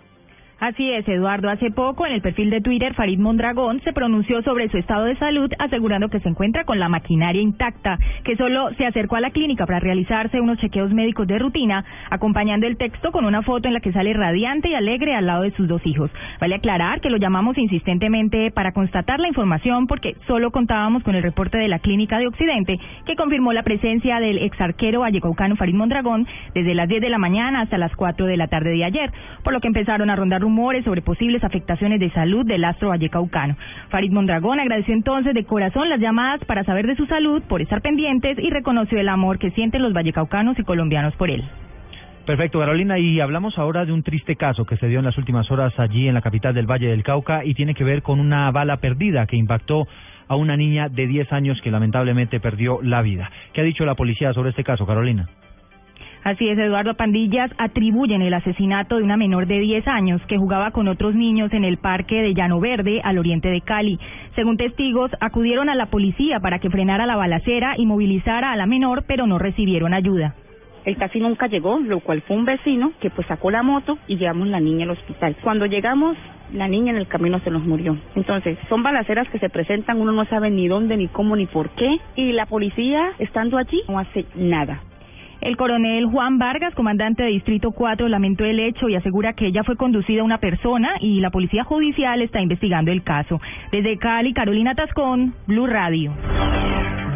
Así 0.60 0.90
es, 0.90 1.08
Eduardo. 1.08 1.52
Hace 1.52 1.70
poco, 1.70 2.08
en 2.08 2.14
el 2.14 2.22
perfil 2.22 2.50
de 2.50 2.62
Twitter, 2.62 2.96
Farid 2.96 3.20
Mondragón 3.20 3.80
se 3.84 3.94
pronunció 3.94 4.42
sobre 4.42 4.70
su 4.70 4.78
estado 4.78 5.06
de 5.06 5.16
salud, 5.18 5.52
asegurando 5.60 6.10
que 6.10 6.20
se 6.20 6.30
encuentra 6.30 6.64
con 6.64 6.80
la 6.80 6.90
maquinaria 6.90 7.44
intacta, 7.44 8.00
que 8.24 8.36
solo 8.38 8.72
se 8.76 8.88
acercó 8.88 9.18
a 9.18 9.22
la 9.22 9.30
clínica 9.30 9.68
para 9.68 9.80
realizarse 9.80 10.42
unos 10.42 10.58
chequeos 10.58 10.92
médicos 10.92 11.28
de 11.28 11.38
rutina, 11.38 11.86
acompañando 12.10 12.66
el 12.66 12.76
texto 12.76 13.12
con 13.12 13.26
una 13.26 13.44
foto 13.44 13.68
en 13.68 13.76
la 13.76 13.82
que 13.82 13.92
sale 13.92 14.14
radiante 14.14 14.70
y 14.70 14.74
alegre 14.74 15.14
al 15.14 15.28
lado 15.28 15.44
de 15.44 15.52
sus 15.52 15.68
dos 15.68 15.86
hijos. 15.86 16.10
Vale 16.42 16.56
aclarar 16.56 17.02
que 17.02 17.12
lo 17.12 17.18
llamamos 17.18 17.56
insistentemente 17.60 18.50
para 18.50 18.72
constatar 18.72 19.20
la 19.20 19.28
información 19.28 19.86
porque 19.86 20.16
solo 20.26 20.50
contábamos 20.50 21.04
con 21.04 21.14
el 21.14 21.22
reporte 21.22 21.60
de 21.60 21.68
la 21.68 21.78
clínica 21.78 22.18
de 22.18 22.26
Occidente, 22.26 22.80
que 23.06 23.16
confirmó 23.16 23.54
la 23.54 23.62
presencia 23.62 24.20
del 24.20 24.40
exarquero 24.40 25.02
vallecaucano 25.02 25.56
Farid 25.56 25.76
Mondragón 25.76 26.26
desde 26.56 26.74
las 26.74 26.90
10 26.90 27.00
de 27.00 27.10
la 27.10 27.20
mañana 27.20 27.62
hasta 27.62 27.78
las 27.78 27.96
4 27.96 28.26
de 28.26 28.38
la 28.38 28.48
tarde 28.48 28.72
de 28.72 28.84
ayer, 28.84 29.12
por 29.44 29.54
lo 29.54 29.60
que 29.60 29.68
empezaron 29.68 30.10
a 30.10 30.16
rondar 30.16 30.47
rumores 30.48 30.86
sobre 30.86 31.02
posibles 31.02 31.44
afectaciones 31.44 32.00
de 32.00 32.10
salud 32.12 32.46
del 32.46 32.64
astro 32.64 32.88
vallecaucano. 32.88 33.58
Farid 33.90 34.14
Mondragón 34.14 34.62
agradeció 34.62 34.94
entonces 34.94 35.34
de 35.34 35.44
corazón 35.44 35.90
las 35.90 36.00
llamadas 36.00 36.40
para 36.46 36.64
saber 36.64 36.88
de 36.88 36.96
su 36.96 37.06
salud, 37.06 37.44
por 37.50 37.62
estar 37.62 37.82
pendientes 37.82 38.40
y 38.40 38.50
reconoció 38.50 38.98
el 38.98 39.10
amor 39.10 39.40
que 39.40 39.52
sienten 39.52 39.82
los 39.82 39.92
vallecaucanos 39.92 40.58
y 40.58 40.64
colombianos 40.64 41.14
por 41.18 41.30
él. 41.30 41.44
Perfecto, 42.26 42.60
Carolina, 42.60 42.98
y 42.98 43.20
hablamos 43.20 43.58
ahora 43.58 43.84
de 43.84 43.92
un 43.92 44.04
triste 44.04 44.38
caso 44.38 44.64
que 44.64 44.78
se 44.78 44.88
dio 44.88 45.00
en 45.00 45.06
las 45.06 45.18
últimas 45.18 45.52
horas 45.52 45.78
allí 45.78 46.08
en 46.08 46.14
la 46.14 46.22
capital 46.22 46.54
del 46.54 46.66
Valle 46.66 46.88
del 46.88 47.04
Cauca 47.04 47.44
y 47.44 47.54
tiene 47.54 47.74
que 47.74 47.84
ver 47.84 48.02
con 48.02 48.22
una 48.22 48.50
bala 48.52 48.78
perdida 48.78 49.28
que 49.28 49.36
impactó 49.36 49.86
a 50.30 50.36
una 50.38 50.56
niña 50.56 50.88
de 50.88 51.08
10 51.08 51.34
años 51.34 51.60
que 51.62 51.72
lamentablemente 51.72 52.40
perdió 52.40 52.80
la 52.82 53.02
vida. 53.02 53.30
¿Qué 53.52 53.60
ha 53.60 53.66
dicho 53.66 53.86
la 53.86 53.96
policía 53.96 54.32
sobre 54.34 54.52
este 54.52 54.64
caso, 54.64 54.86
Carolina? 54.86 55.28
Así 56.28 56.50
es, 56.50 56.60
Eduardo 56.60 56.94
Pandillas 56.96 57.50
atribuyen 57.58 58.22
el 58.22 58.34
asesinato 58.34 58.98
de 58.98 59.04
una 59.04 59.16
menor 59.16 59.48
de 59.48 59.62
10 59.62 59.88
años 59.88 60.22
que 60.28 60.38
jugaba 60.38 60.72
con 60.72 60.90
otros 60.90 61.16
niños 61.16 61.54
en 61.54 61.64
el 61.64 61.78
parque 61.78 62.22
de 62.22 62.34
Llano 62.34 62.60
Verde, 62.60 63.00
al 63.02 63.18
oriente 63.18 63.48
de 63.48 63.62
Cali. 63.62 63.98
Según 64.36 64.58
testigos, 64.58 65.10
acudieron 65.22 65.70
a 65.70 65.76
la 65.76 65.86
policía 65.86 66.42
para 66.42 66.60
que 66.60 66.70
frenara 66.70 67.06
la 67.06 67.16
balacera 67.16 67.76
y 67.78 67.86
movilizara 67.86 68.52
a 68.52 68.58
la 68.58 68.66
menor, 68.66 69.06
pero 69.08 69.26
no 69.26 69.40
recibieron 69.40 69.94
ayuda. 69.94 70.36
El 70.84 70.98
casi 70.98 71.22
nunca 71.22 71.48
llegó, 71.48 71.80
lo 71.80 72.02
cual 72.02 72.22
fue 72.24 72.36
un 72.36 72.44
vecino 72.44 72.92
que 73.00 73.10
pues 73.10 73.26
sacó 73.28 73.50
la 73.50 73.64
moto 73.64 73.98
y 74.06 74.18
llevamos 74.18 74.50
la 74.50 74.60
niña 74.60 74.84
al 74.84 74.92
hospital. 74.92 75.38
Cuando 75.42 75.66
llegamos, 75.66 76.18
la 76.52 76.68
niña 76.68 76.92
en 76.92 76.98
el 76.98 77.08
camino 77.08 77.40
se 77.40 77.52
nos 77.52 77.64
murió. 77.64 77.98
Entonces, 78.16 78.58
son 78.68 78.84
balaceras 78.84 79.30
que 79.30 79.40
se 79.40 79.48
presentan, 79.48 80.02
uno 80.02 80.12
no 80.12 80.26
sabe 80.26 80.50
ni 80.52 80.68
dónde, 80.68 80.98
ni 80.98 81.08
cómo, 81.08 81.38
ni 81.38 81.46
por 81.46 81.70
qué. 81.70 82.00
Y 82.18 82.34
la 82.34 82.48
policía, 82.48 83.14
estando 83.18 83.58
allí, 83.58 83.82
no 83.88 83.98
hace 83.98 84.26
nada. 84.36 84.82
El 85.42 85.56
coronel 85.56 86.06
Juan 86.08 86.38
Vargas, 86.38 86.74
comandante 86.74 87.24
de 87.24 87.30
Distrito 87.30 87.72
4, 87.72 88.08
lamentó 88.08 88.44
el 88.44 88.60
hecho 88.60 88.90
y 88.90 88.96
asegura 88.96 89.34
que 89.34 89.48
ella 89.48 89.64
fue 89.64 89.76
conducida 89.76 90.24
una 90.24 90.40
persona 90.40 90.96
y 91.00 91.20
la 91.20 91.30
policía 91.30 91.64
judicial 91.64 92.22
está 92.22 92.42
investigando 92.42 92.92
el 92.92 93.04
caso. 93.04 93.40
Desde 93.72 93.98
Cali, 93.98 94.34
Carolina 94.34 94.74
Tascón, 94.74 95.34
Blue 95.46 95.68
Radio. 95.68 96.14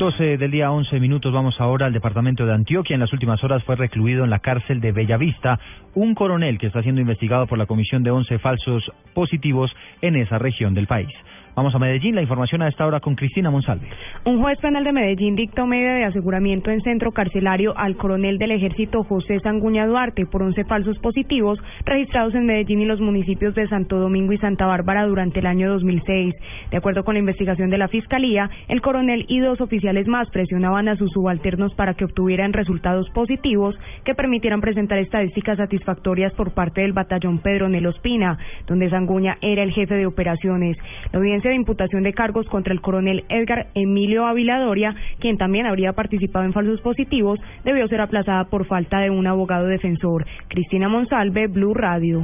12 0.01 0.37
del 0.37 0.49
día 0.49 0.71
11 0.71 0.99
minutos 0.99 1.31
vamos 1.31 1.61
ahora 1.61 1.85
al 1.85 1.93
departamento 1.93 2.45
de 2.45 2.53
Antioquia. 2.53 2.95
En 2.95 2.99
las 2.99 3.13
últimas 3.13 3.43
horas 3.43 3.63
fue 3.63 3.75
recluido 3.75 4.23
en 4.23 4.31
la 4.31 4.39
cárcel 4.39 4.81
de 4.81 4.91
Bellavista 4.91 5.59
un 5.93 6.15
coronel 6.15 6.57
que 6.57 6.67
está 6.67 6.81
siendo 6.81 7.01
investigado 7.01 7.45
por 7.45 7.59
la 7.59 7.67
comisión 7.67 8.01
de 8.01 8.09
11 8.09 8.39
falsos 8.39 8.91
positivos 9.13 9.71
en 10.01 10.15
esa 10.15 10.39
región 10.39 10.73
del 10.73 10.87
país. 10.87 11.09
Vamos 11.53 11.75
a 11.75 11.79
Medellín, 11.79 12.15
la 12.15 12.21
información 12.21 12.61
a 12.61 12.69
esta 12.69 12.85
hora 12.85 13.01
con 13.01 13.15
Cristina 13.15 13.51
Monsalve. 13.51 13.85
Un 14.23 14.41
juez 14.41 14.57
penal 14.59 14.85
de 14.85 14.93
Medellín 14.93 15.35
dictó 15.35 15.67
medida 15.67 15.95
de 15.95 16.05
aseguramiento 16.05 16.71
en 16.71 16.79
centro 16.81 17.11
carcelario 17.11 17.77
al 17.77 17.97
coronel 17.97 18.37
del 18.37 18.51
ejército 18.51 19.03
José 19.03 19.37
Sanguña 19.41 19.85
Duarte 19.85 20.25
por 20.25 20.43
11 20.43 20.63
falsos 20.63 20.97
positivos 20.99 21.59
registrados 21.83 22.35
en 22.35 22.45
Medellín 22.45 22.81
y 22.81 22.85
los 22.85 23.01
municipios 23.01 23.53
de 23.53 23.67
Santo 23.67 23.99
Domingo 23.99 24.31
y 24.31 24.37
Santa 24.37 24.65
Bárbara 24.65 25.05
durante 25.05 25.39
el 25.39 25.45
año 25.45 25.69
2006. 25.71 26.33
De 26.71 26.77
acuerdo 26.77 27.03
con 27.03 27.15
la 27.15 27.19
investigación 27.19 27.69
de 27.69 27.77
la 27.77 27.89
Fiscalía, 27.89 28.49
el 28.69 28.81
coronel 28.81 29.25
y 29.27 29.39
dos 29.41 29.59
oficiales 29.59 30.07
más 30.07 30.29
presionaban 30.29 30.87
a 30.87 30.95
sus 30.95 31.11
subalternos 31.11 31.73
para 31.75 31.95
que 31.95 32.05
obtuvieran 32.05 32.53
resultados 32.53 33.09
positivos 33.09 33.75
que 34.05 34.15
permitieran 34.15 34.61
presentar 34.61 34.99
estadísticas 34.99 35.57
satisfactorias 35.57 36.31
por 36.33 36.53
parte 36.53 36.79
del 36.79 36.93
batallón 36.93 37.39
Pedro 37.39 37.67
Nelo 37.67 37.89
Espina, 37.89 38.37
donde 38.67 38.89
Sanguña 38.89 39.37
era 39.41 39.63
el 39.63 39.73
jefe 39.73 39.95
de 39.95 40.05
operaciones. 40.05 40.77
La 41.11 41.19
de 41.49 41.55
imputación 41.55 42.03
de 42.03 42.13
cargos 42.13 42.47
contra 42.47 42.73
el 42.73 42.81
coronel 42.81 43.25
Edgar 43.29 43.67
Emilio 43.75 44.25
Aviladoria, 44.25 44.95
quien 45.19 45.37
también 45.37 45.65
habría 45.65 45.93
participado 45.93 46.45
en 46.45 46.53
falsos 46.53 46.81
positivos, 46.81 47.39
debió 47.63 47.87
ser 47.87 48.01
aplazada 48.01 48.45
por 48.45 48.65
falta 48.65 48.99
de 48.99 49.09
un 49.09 49.27
abogado 49.27 49.67
defensor. 49.67 50.25
Cristina 50.47 50.89
Monsalve, 50.89 51.47
Blue 51.47 51.73
Radio. 51.73 52.23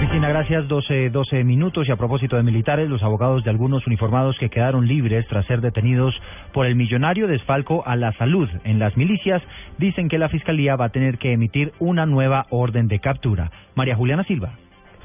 Cristina, 0.00 0.30
gracias. 0.30 0.66
12, 0.66 1.10
12 1.10 1.44
minutos. 1.44 1.86
Y 1.86 1.92
a 1.92 1.96
propósito 1.96 2.36
de 2.36 2.42
militares, 2.42 2.88
los 2.88 3.02
abogados 3.02 3.44
de 3.44 3.50
algunos 3.50 3.86
uniformados 3.86 4.36
que 4.40 4.48
quedaron 4.48 4.88
libres 4.88 5.26
tras 5.28 5.46
ser 5.46 5.60
detenidos 5.60 6.14
por 6.52 6.66
el 6.66 6.74
millonario 6.74 7.26
desfalco 7.26 7.86
a 7.86 7.96
la 7.96 8.12
salud 8.12 8.48
en 8.64 8.78
las 8.78 8.96
milicias 8.96 9.42
dicen 9.78 10.08
que 10.08 10.18
la 10.18 10.28
Fiscalía 10.28 10.74
va 10.76 10.86
a 10.86 10.88
tener 10.88 11.18
que 11.18 11.32
emitir 11.32 11.72
una 11.78 12.06
nueva 12.06 12.46
orden 12.50 12.88
de 12.88 12.98
captura. 12.98 13.50
María 13.74 13.94
Juliana 13.94 14.24
Silva. 14.24 14.54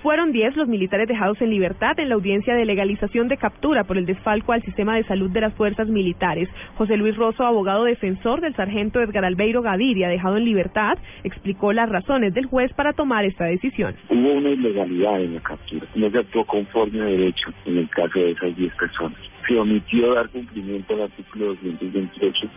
Fueron 0.06 0.32
10 0.32 0.56
los 0.56 0.68
militares 0.68 1.08
dejados 1.08 1.42
en 1.42 1.50
libertad 1.50 2.00
en 2.00 2.10
la 2.10 2.14
audiencia 2.14 2.54
de 2.54 2.64
legalización 2.64 3.28
de 3.28 3.38
captura 3.38 3.86
por 3.86 3.98
el 3.98 4.06
desfalco 4.06 4.52
al 4.52 4.62
sistema 4.62 4.96
de 4.96 5.04
salud 5.06 5.32
de 5.32 5.42
las 5.42 5.56
fuerzas 5.56 5.88
militares. 5.88 6.48
José 6.76 6.96
Luis 6.96 7.16
Rosso, 7.16 7.44
abogado 7.44 7.86
defensor 7.86 8.40
del 8.40 8.54
sargento 8.54 9.02
Edgar 9.02 9.26
Albeiro 9.26 9.64
Gaviria, 9.64 10.08
dejado 10.08 10.38
en 10.38 10.46
libertad, 10.46 11.00
explicó 11.24 11.74
las 11.74 11.90
razones 11.90 12.36
del 12.36 12.46
juez 12.46 12.72
para 12.74 12.94
tomar 12.94 13.26
esta 13.26 13.46
decisión. 13.46 13.96
Hubo 14.08 14.34
una 14.34 14.50
ilegalidad 14.50 15.22
en 15.22 15.34
la 15.34 15.42
captura, 15.42 15.88
no 15.96 16.12
se 16.12 16.20
actuó 16.20 16.46
conforme 16.46 17.02
a 17.02 17.06
derecho 17.06 17.50
en 17.66 17.78
el 17.80 17.90
caso 17.90 18.20
de 18.20 18.30
esas 18.34 18.56
10 18.56 18.76
personas. 18.76 19.18
Se 19.48 19.58
omitió 19.58 20.14
dar 20.14 20.30
cumplimiento 20.30 20.94
al 20.94 21.02
artículo 21.02 21.48
228 21.48 22.48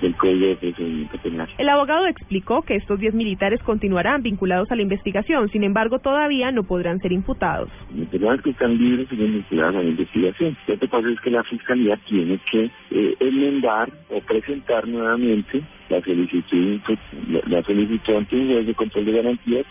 del 0.00 0.14
Código 0.16 0.46
de 0.46 0.56
Procedimiento 0.56 1.18
Penal. 1.18 1.48
El 1.58 1.68
abogado 1.68 2.06
explicó 2.06 2.62
que 2.62 2.76
estos 2.76 2.98
10 3.00 3.14
militares 3.14 3.62
continuarán 3.62 4.22
vinculados 4.22 4.70
a 4.70 4.76
la 4.76 4.82
investigación, 4.82 5.48
sin 5.50 5.64
embargo 5.64 5.98
todavía 5.98 6.50
no 6.50 6.64
podrán 6.64 6.98
ser 7.00 7.12
imputados. 7.12 7.70
Las 7.94 8.08
personas 8.08 8.42
que 8.42 8.50
están 8.50 8.76
libres 8.78 9.08
siguen 9.08 9.32
vinculadas 9.34 9.76
a 9.76 9.82
la 9.82 9.88
investigación. 9.88 10.56
Lo 10.66 10.78
que 10.78 10.88
pasa 10.88 11.08
es 11.08 11.20
que 11.20 11.30
la 11.30 11.44
Fiscalía 11.44 11.96
tiene 12.08 12.38
que 12.50 12.70
eh, 12.90 13.14
enmendar 13.20 13.90
o 14.10 14.20
presentar 14.20 14.86
nuevamente 14.86 15.62
la 15.88 16.00
solicitud, 16.02 16.80
la, 17.28 17.40
la 17.46 17.62
solicitud 17.62 18.14
ante 18.14 18.36
un 18.36 18.48
juez 18.48 18.66
de 18.66 18.74
control 18.74 19.04
de 19.04 19.12
garantías 19.12 19.66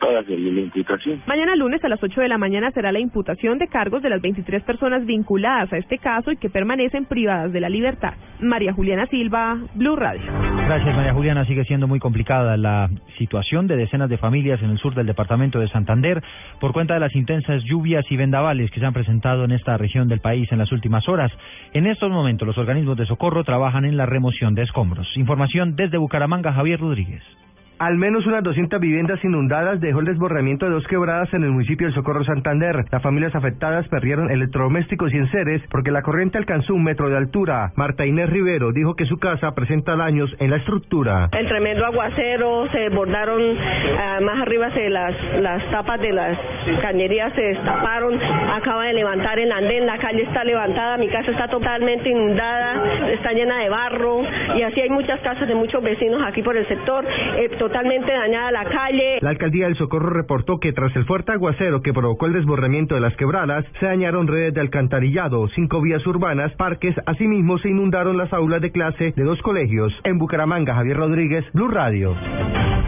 para 0.00 0.20
hacerle 0.20 0.52
la 0.52 0.60
imputación. 0.60 1.22
Mañana 1.26 1.56
lunes 1.56 1.82
a 1.84 1.88
las 1.88 2.02
8 2.02 2.20
de 2.20 2.28
la 2.28 2.38
mañana 2.38 2.70
será 2.70 2.92
la 2.92 3.00
imputación 3.00 3.58
de 3.58 3.68
cargos 3.68 4.02
de 4.02 4.10
las 4.10 4.20
23 4.20 4.62
personas 4.62 5.04
vinculadas 5.06 5.72
a 5.72 5.78
este 5.78 5.98
caso 5.98 6.32
y 6.32 6.36
que 6.36 6.50
permanecen 6.50 7.06
privadas 7.06 7.52
de 7.52 7.60
la 7.60 7.68
libertad. 7.68 8.14
María 8.40 8.72
Juliana 8.72 9.06
Silva, 9.06 9.58
Blue 9.74 9.96
Radio. 9.96 10.22
Gracias, 10.66 10.94
María 10.94 11.12
Juliana. 11.12 11.44
Sigue 11.46 11.64
siendo 11.64 11.86
muy 11.86 11.98
complicada 11.98 12.56
la 12.56 12.88
situación 13.18 13.66
de 13.66 13.76
decenas 13.76 14.08
de 14.08 14.18
familias 14.18 14.62
en 14.62 14.70
el 14.70 14.78
sur 14.78 14.94
del 14.94 15.06
departamento 15.06 15.58
de 15.58 15.68
Santander 15.68 16.22
por 16.60 16.72
cuenta 16.72 16.94
de 16.94 17.00
las 17.00 17.14
intensas 17.14 17.62
lluvias 17.64 18.04
y 18.10 18.16
vendavales 18.16 18.70
que 18.70 18.80
se 18.80 18.86
han 18.86 18.92
presentado 18.92 19.44
en 19.44 19.52
esta 19.52 19.76
región 19.76 20.08
del 20.08 20.20
país 20.20 20.50
en 20.52 20.58
las 20.58 20.72
últimas 20.72 21.08
horas. 21.08 21.32
En 21.72 21.86
estos 21.86 22.10
momentos, 22.10 22.46
los 22.46 22.58
organismos 22.58 22.96
de 22.96 23.06
socorro 23.06 23.44
trabajan 23.44 23.84
en 23.84 23.96
la 23.96 24.06
remoción 24.06 24.54
de 24.54 24.62
escombros. 24.62 25.06
Información 25.16 25.76
desde 25.76 25.98
Bucaramanga, 25.98 26.52
Javier 26.52 26.80
Rodríguez. 26.80 27.22
Al 27.78 27.96
menos 27.98 28.24
unas 28.24 28.44
200 28.44 28.78
viviendas 28.78 29.22
inundadas 29.24 29.80
dejó 29.80 29.98
el 29.98 30.06
desbordamiento 30.06 30.64
de 30.66 30.72
dos 30.72 30.86
quebradas 30.86 31.32
en 31.34 31.42
el 31.42 31.50
municipio 31.50 31.88
del 31.88 31.94
Socorro 31.94 32.24
Santander. 32.24 32.84
Las 32.90 33.02
familias 33.02 33.34
afectadas 33.34 33.88
perdieron 33.88 34.30
electrodomésticos 34.30 35.12
y 35.12 35.16
enseres 35.16 35.60
porque 35.70 35.90
la 35.90 36.02
corriente 36.02 36.38
alcanzó 36.38 36.72
un 36.74 36.84
metro 36.84 37.08
de 37.08 37.16
altura. 37.16 37.72
Marta 37.74 38.06
Inés 38.06 38.30
Rivero 38.30 38.70
dijo 38.72 38.94
que 38.94 39.06
su 39.06 39.18
casa 39.18 39.56
presenta 39.56 39.96
daños 39.96 40.30
en 40.38 40.50
la 40.50 40.56
estructura. 40.58 41.28
El 41.32 41.48
tremendo 41.48 41.84
aguacero, 41.84 42.70
se 42.70 42.78
desbordaron 42.78 43.42
ah, 43.58 44.20
más 44.22 44.42
arriba, 44.42 44.70
se 44.72 44.88
las, 44.88 45.14
las 45.40 45.68
tapas 45.72 46.00
de 46.00 46.12
las 46.12 46.38
cañerías 46.80 47.32
se 47.34 47.42
destaparon. 47.42 48.20
Acaba 48.52 48.84
de 48.84 48.92
levantar 48.92 49.36
el 49.40 49.50
andén, 49.50 49.84
la 49.84 49.98
calle 49.98 50.22
está 50.22 50.44
levantada, 50.44 50.96
mi 50.96 51.08
casa 51.08 51.32
está 51.32 51.48
totalmente 51.48 52.08
inundada, 52.08 53.10
está 53.10 53.32
llena 53.32 53.58
de 53.58 53.68
barro 53.68 54.22
y 54.56 54.62
así 54.62 54.80
hay 54.80 54.90
muchas 54.90 55.18
casas 55.20 55.48
de 55.48 55.56
muchos 55.56 55.82
vecinos 55.82 56.22
aquí 56.24 56.40
por 56.40 56.56
el 56.56 56.68
sector. 56.68 57.04
Totalmente 57.64 58.12
dañada 58.12 58.50
la 58.50 58.64
calle. 58.64 59.18
La 59.22 59.30
alcaldía 59.30 59.64
del 59.64 59.76
Socorro 59.76 60.10
reportó 60.10 60.58
que 60.58 60.72
tras 60.74 60.94
el 60.96 61.06
fuerte 61.06 61.32
aguacero 61.32 61.80
que 61.80 61.94
provocó 61.94 62.26
el 62.26 62.34
desbordamiento 62.34 62.94
de 62.94 63.00
las 63.00 63.16
quebradas, 63.16 63.64
se 63.80 63.86
dañaron 63.86 64.26
redes 64.26 64.52
de 64.52 64.60
alcantarillado, 64.60 65.48
cinco 65.54 65.80
vías 65.80 66.06
urbanas, 66.06 66.52
parques, 66.56 66.94
asimismo 67.06 67.56
se 67.58 67.70
inundaron 67.70 68.18
las 68.18 68.32
aulas 68.34 68.60
de 68.60 68.70
clase 68.70 69.14
de 69.16 69.24
dos 69.24 69.40
colegios. 69.40 69.94
En 70.04 70.18
Bucaramanga, 70.18 70.74
Javier 70.74 70.98
Rodríguez, 70.98 71.44
Blue 71.54 71.68
Radio. 71.68 72.14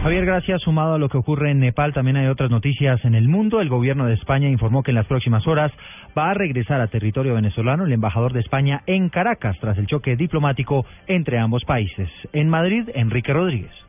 Javier, 0.03 0.25
gracias. 0.25 0.61
Sumado 0.61 0.93
a 0.93 0.99
lo 0.99 1.09
que 1.09 1.17
ocurre 1.17 1.49
en 1.49 1.59
Nepal, 1.59 1.91
también 1.93 2.17
hay 2.17 2.27
otras 2.27 2.51
noticias 2.51 3.03
en 3.03 3.15
el 3.15 3.27
mundo. 3.27 3.61
El 3.61 3.69
gobierno 3.69 4.05
de 4.05 4.13
España 4.13 4.47
informó 4.47 4.83
que 4.83 4.91
en 4.91 4.95
las 4.95 5.07
próximas 5.07 5.45
horas 5.47 5.71
va 6.17 6.29
a 6.29 6.33
regresar 6.35 6.81
a 6.81 6.87
territorio 6.87 7.33
venezolano 7.33 7.85
el 7.85 7.93
embajador 7.93 8.31
de 8.31 8.41
España 8.41 8.83
en 8.85 9.09
Caracas 9.09 9.57
tras 9.59 9.77
el 9.79 9.87
choque 9.87 10.15
diplomático 10.15 10.85
entre 11.07 11.39
ambos 11.39 11.65
países. 11.65 12.09
En 12.31 12.47
Madrid, 12.47 12.89
Enrique 12.93 13.33
Rodríguez. 13.33 13.86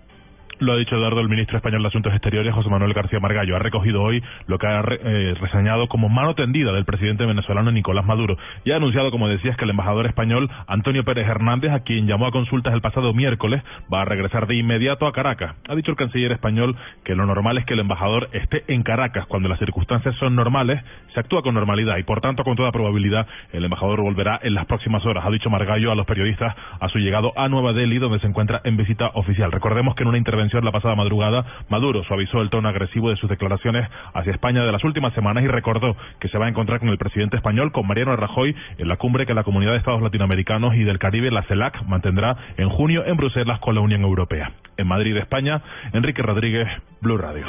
Lo 0.61 0.73
ha 0.73 0.77
dicho 0.77 0.97
Eduardo, 0.97 1.21
el 1.21 1.29
ministro 1.29 1.57
español 1.57 1.83
de 1.83 1.89
Asuntos 1.89 2.13
Exteriores, 2.13 2.53
José 2.53 2.69
Manuel 2.69 2.93
García 2.93 3.21
Margallo. 3.21 3.55
Ha 3.55 3.61
recogido 3.61 4.03
hoy 4.03 4.21
lo 4.49 4.59
que 4.59 4.67
ha 4.67 4.81
eh, 4.81 5.35
reseñado 5.41 5.87
como 5.87 6.09
mano 6.09 6.35
tendida 6.35 6.73
del 6.73 6.85
presidente 6.85 7.25
venezolano 7.25 7.71
Nicolás 7.71 8.05
Maduro. 8.05 8.37
Y 8.65 8.73
ha 8.73 8.77
anunciado, 8.77 9.13
como 9.13 9.29
decías, 9.29 9.57
que 9.57 9.63
el 9.63 9.71
embajador 9.71 10.07
español 10.07 10.51
Antonio 10.67 11.05
Pérez 11.05 11.29
Hernández, 11.29 11.71
a 11.71 11.85
quien 11.85 12.09
llamó 12.09 12.27
a 12.27 12.33
consultas 12.33 12.75
el 12.75 12.81
pasado 12.81 13.15
miércoles, 13.15 13.63
va 13.93 14.03
a 14.03 14.05
regresar 14.05 14.49
de 14.49 14.57
inmediato 14.57 15.07
a 15.07 15.13
Caracas. 15.13 15.55
Ha 15.69 15.77
dicho 15.77 15.93
el 15.93 15.97
canciller 15.97 16.33
español 16.33 16.75
que 17.05 17.15
lo 17.15 17.25
normal 17.25 17.57
es 17.59 17.65
que 17.65 17.75
el 17.75 17.81
embajador 17.81 18.29
esté 18.33 18.65
en 18.67 18.83
Caracas 18.83 19.27
cuando 19.27 19.49
las 19.49 19.61
circunstancias 19.61 20.17
son 20.17 20.35
normales, 20.35 20.83
se 21.15 21.21
actúa 21.21 21.43
con 21.43 21.55
normalidad 21.55 21.99
y, 21.99 22.03
por 22.03 22.21
tanto, 22.21 22.43
con 22.43 22.57
toda 22.57 22.73
probabilidad, 22.73 23.29
el 23.53 23.65
embajador 23.65 24.01
volverá 24.01 24.41
en 24.43 24.55
las 24.55 24.67
próximas 24.67 25.07
horas. 25.07 25.25
Ha 25.25 25.31
dicho 25.31 25.51
Margallo 25.51 25.93
a 25.93 25.95
los 25.95 26.07
periodistas 26.07 26.57
a 26.81 26.89
su 26.89 26.99
llegado 26.99 27.33
a 27.37 27.49
Nueva 27.49 27.73
Delhi, 27.73 27.99
donde 27.99 28.19
se 28.19 28.27
encuentra 28.27 28.61
en 28.65 28.77
visita 28.77 29.13
oficial. 29.15 29.53
Recordemos 29.53 29.95
que 29.95 30.03
en 30.03 30.09
una 30.09 30.19
intervención 30.19 30.48
la 30.55 30.73
pasada 30.73 30.95
madrugada, 30.95 31.45
Maduro 31.69 32.03
suavizó 32.05 32.41
el 32.41 32.51
tono 32.51 32.69
agresivo 32.69 33.11
de 33.11 33.17
sus 33.17 33.29
declaraciones 33.29 33.89
hacia 34.15 34.33
España 34.33 34.65
de 34.65 34.73
las 34.73 34.83
últimas 34.85 35.13
semanas 35.15 35.45
y 35.45 35.47
recordó 35.47 35.97
que 36.19 36.29
se 36.29 36.39
va 36.39 36.47
a 36.47 36.49
encontrar 36.49 36.81
con 36.81 36.89
el 36.89 36.99
presidente 36.99 37.37
español, 37.37 37.73
con 37.73 37.87
Mariano 37.87 38.17
Rajoy, 38.17 38.57
en 38.79 38.89
la 38.89 38.97
cumbre 38.97 39.27
que 39.27 39.35
la 39.35 39.45
Comunidad 39.45 39.73
de 39.73 39.79
Estados 39.79 40.03
Latinoamericanos 40.03 40.75
y 40.75 40.85
del 40.85 40.99
Caribe, 40.99 41.31
la 41.31 41.43
CELAC, 41.43 41.83
mantendrá 41.87 42.37
en 42.57 42.69
junio 42.69 43.05
en 43.07 43.17
Bruselas 43.17 43.61
con 43.61 43.75
la 43.75 43.81
Unión 43.81 44.03
Europea. 44.03 44.53
En 44.77 44.87
Madrid, 44.87 45.17
España, 45.17 45.63
Enrique 45.93 46.23
Rodríguez, 46.23 46.69
Blue 47.01 47.19
Radio. 47.19 47.45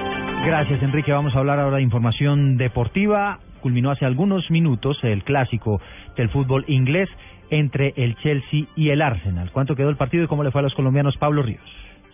Gracias, 0.46 0.82
Enrique. 0.82 1.12
Vamos 1.12 1.36
a 1.36 1.40
hablar 1.40 1.60
ahora 1.60 1.78
de 1.78 1.84
información 1.84 2.58
deportiva. 2.58 3.40
Culminó 3.62 3.92
hace 3.92 4.06
algunos 4.06 4.50
minutos 4.52 4.98
el 5.04 5.24
clásico 5.24 5.82
del 6.16 6.30
fútbol 6.30 6.66
inglés 6.68 7.10
entre 7.50 7.94
el 7.98 8.16
Chelsea 8.18 8.66
y 8.76 8.90
el 8.90 9.02
Arsenal. 9.02 9.52
¿Cuánto 9.52 9.76
quedó 9.76 9.90
el 9.90 9.98
partido 9.98 10.24
y 10.24 10.28
cómo 10.28 10.44
le 10.44 10.52
fue 10.52 10.60
a 10.60 10.64
los 10.64 10.74
colombianos 10.74 11.18
Pablo 11.18 11.42
Ríos? 11.42 11.62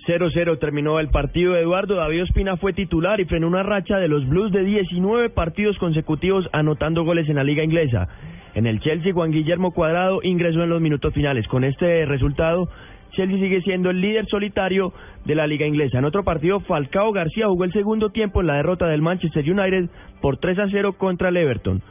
0-0 0.08 0.60
terminó 0.60 1.00
el 1.00 1.10
partido. 1.10 1.56
Eduardo 1.56 1.96
David 1.96 2.24
Ospina 2.24 2.58
fue 2.58 2.74
titular 2.74 3.20
y 3.20 3.26
frenó 3.26 3.48
una 3.48 3.64
racha 3.64 3.98
de 3.98 4.08
los 4.08 4.28
Blues 4.28 4.52
de 4.52 4.64
19 4.64 5.30
partidos 5.32 5.78
consecutivos 5.80 6.48
anotando 6.54 7.04
goles 7.04 7.28
en 7.28 7.36
la 7.36 7.44
liga 7.44 7.64
inglesa. 7.64 8.08
En 8.54 8.68
el 8.68 8.80
Chelsea, 8.80 9.14
Juan 9.14 9.32
Guillermo 9.32 9.72
Cuadrado 9.72 10.20
ingresó 10.24 10.64
en 10.64 10.70
los 10.70 10.80
minutos 10.80 11.14
finales. 11.14 11.48
Con 11.48 11.64
este 11.64 12.06
resultado, 12.06 12.70
Chelsea 13.12 13.40
sigue 13.40 13.62
siendo 13.62 13.90
el 13.90 14.00
líder 14.00 14.28
solitario 14.28 14.94
de 15.26 15.36
la 15.36 15.48
liga 15.48 15.66
inglesa. 15.66 15.98
En 15.98 16.06
otro 16.06 16.24
partido, 16.24 16.60
Falcao 16.60 17.12
García 17.12 17.48
jugó 17.48 17.64
el 17.64 17.74
segundo 17.74 18.10
tiempo 18.10 18.42
en 18.42 18.48
la 18.48 18.56
derrota 18.56 18.88
del 18.88 19.02
Manchester 19.02 19.44
United 19.44 19.90
por 20.22 20.38
3 20.38 20.60
a 20.60 20.68
0 20.70 20.94
contra 20.98 21.30
el 21.30 21.38
Everton. 21.38 21.82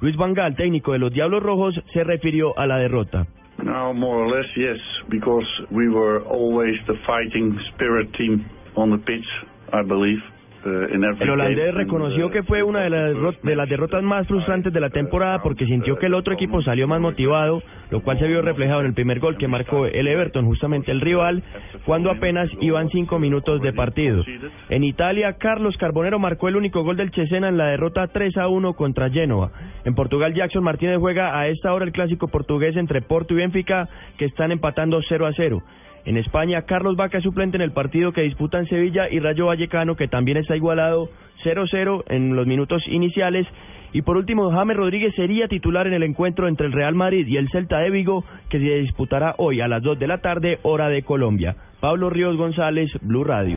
Luis 0.00 0.16
Van 0.16 0.34
Gaal, 0.34 0.54
técnico 0.54 0.92
de 0.92 0.98
los 0.98 1.12
Diablos 1.12 1.42
Rojos, 1.42 1.74
se 1.92 2.04
refirió 2.04 2.56
a 2.58 2.66
la 2.66 2.78
derrota. 2.78 3.26
No, 3.64 3.94
more 3.94 4.18
or 4.18 4.28
less, 4.28 4.44
yes, 4.58 4.76
because 5.08 5.48
we 5.70 5.88
were 5.88 6.22
always 6.22 6.74
the 6.86 6.96
fighting 7.06 7.58
spirit 7.74 8.12
team 8.12 8.44
on 8.76 8.90
the 8.90 8.98
pitch, 8.98 9.24
I 9.72 9.82
believe. 9.82 10.18
El 10.64 11.30
holandés 11.30 11.74
reconoció 11.74 12.30
que 12.30 12.42
fue 12.42 12.62
una 12.62 12.80
de 12.80 12.90
las, 12.90 13.42
de 13.42 13.56
las 13.56 13.68
derrotas 13.68 14.02
más 14.02 14.26
frustrantes 14.26 14.72
de 14.72 14.80
la 14.80 14.90
temporada 14.90 15.42
porque 15.42 15.66
sintió 15.66 15.96
que 15.96 16.06
el 16.06 16.14
otro 16.14 16.32
equipo 16.34 16.62
salió 16.62 16.88
más 16.88 17.00
motivado, 17.00 17.62
lo 17.90 18.02
cual 18.02 18.18
se 18.18 18.26
vio 18.26 18.40
reflejado 18.40 18.80
en 18.80 18.86
el 18.86 18.94
primer 18.94 19.20
gol 19.20 19.36
que 19.36 19.46
marcó 19.46 19.86
el 19.86 20.08
Everton, 20.08 20.46
justamente 20.46 20.90
el 20.90 21.00
rival, 21.00 21.42
cuando 21.84 22.10
apenas 22.10 22.48
iban 22.60 22.88
cinco 22.88 23.18
minutos 23.18 23.60
de 23.60 23.72
partido. 23.72 24.24
En 24.70 24.84
Italia, 24.84 25.34
Carlos 25.34 25.76
Carbonero 25.76 26.18
marcó 26.18 26.48
el 26.48 26.56
único 26.56 26.82
gol 26.82 26.96
del 26.96 27.10
Cesena 27.12 27.48
en 27.48 27.58
la 27.58 27.66
derrota 27.66 28.08
3 28.08 28.36
a 28.38 28.48
1 28.48 28.74
contra 28.74 29.10
Genoa. 29.10 29.52
En 29.84 29.94
Portugal, 29.94 30.34
Jackson 30.34 30.64
Martínez 30.64 30.98
juega 30.98 31.38
a 31.38 31.48
esta 31.48 31.72
hora 31.74 31.84
el 31.84 31.92
clásico 31.92 32.28
portugués 32.28 32.76
entre 32.76 33.02
Porto 33.02 33.34
y 33.34 33.38
Benfica, 33.38 33.88
que 34.16 34.24
están 34.24 34.50
empatando 34.50 35.00
0 35.06 35.26
a 35.26 35.32
0. 35.34 35.62
En 36.04 36.18
España, 36.18 36.62
Carlos 36.62 36.96
Vaca 36.96 37.18
es 37.18 37.24
suplente 37.24 37.56
en 37.56 37.62
el 37.62 37.72
partido 37.72 38.12
que 38.12 38.22
disputan 38.22 38.66
Sevilla 38.66 39.08
y 39.10 39.20
Rayo 39.20 39.46
Vallecano, 39.46 39.96
que 39.96 40.06
también 40.06 40.36
está 40.36 40.54
igualado 40.54 41.08
0-0 41.44 42.04
en 42.08 42.36
los 42.36 42.46
minutos 42.46 42.82
iniciales. 42.88 43.46
Y 43.92 44.02
por 44.02 44.16
último, 44.16 44.50
James 44.50 44.76
Rodríguez 44.76 45.14
sería 45.14 45.48
titular 45.48 45.86
en 45.86 45.94
el 45.94 46.02
encuentro 46.02 46.48
entre 46.48 46.66
el 46.66 46.72
Real 46.72 46.94
Madrid 46.94 47.26
y 47.26 47.36
el 47.36 47.48
Celta 47.48 47.78
de 47.78 47.90
Vigo, 47.90 48.24
que 48.50 48.58
se 48.58 48.80
disputará 48.80 49.34
hoy 49.38 49.60
a 49.60 49.68
las 49.68 49.82
2 49.82 49.98
de 49.98 50.06
la 50.06 50.18
tarde, 50.18 50.58
hora 50.62 50.88
de 50.88 51.02
Colombia. 51.04 51.56
Pablo 51.80 52.10
Ríos 52.10 52.36
González, 52.36 52.90
Blue 53.00 53.24
Radio. 53.24 53.52